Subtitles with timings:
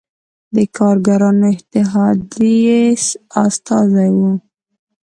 [0.55, 2.81] د کارګرانو اتحادیې
[3.45, 4.17] استازی و.